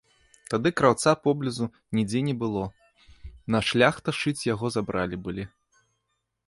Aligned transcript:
Тады 0.51 0.69
краўца 0.79 1.11
поблізу 1.25 1.65
нідзе 1.99 2.19
не 2.31 2.33
было, 2.45 2.63
на 3.57 3.63
шляхта 3.69 4.09
шыць 4.23 4.47
яго 4.53 4.65
забралі 4.79 5.15
былі. 5.29 5.45